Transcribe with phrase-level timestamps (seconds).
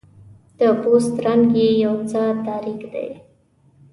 [0.57, 3.09] د پوست رنګ یې یو څه تاریک دی.